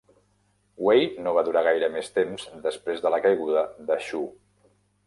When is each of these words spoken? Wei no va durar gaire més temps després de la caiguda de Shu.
Wei 0.87 1.03
no 1.27 1.33
va 1.39 1.43
durar 1.49 1.63
gaire 1.69 1.91
més 1.99 2.09
temps 2.17 2.49
després 2.67 3.05
de 3.07 3.13
la 3.17 3.21
caiguda 3.29 3.69
de 3.93 4.01
Shu. 4.09 4.27